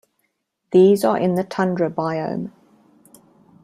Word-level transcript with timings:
These 0.71 1.03
are 1.05 1.15
in 1.19 1.35
the 1.35 1.43
tundra 1.43 1.91
biome. 1.91 2.49